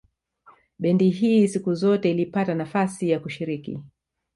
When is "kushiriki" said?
3.19-3.79